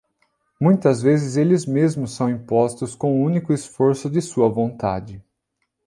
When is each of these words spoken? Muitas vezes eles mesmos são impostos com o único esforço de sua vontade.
Muitas 0.59 0.99
vezes 0.99 1.35
eles 1.37 1.63
mesmos 1.67 2.15
são 2.15 2.27
impostos 2.27 2.95
com 2.95 3.21
o 3.21 3.23
único 3.23 3.53
esforço 3.53 4.09
de 4.09 4.19
sua 4.19 4.49
vontade. 4.49 5.23